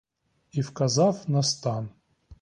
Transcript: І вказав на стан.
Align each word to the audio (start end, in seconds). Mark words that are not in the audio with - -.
І 0.51 0.61
вказав 0.61 1.23
на 1.29 1.43
стан. 1.43 1.89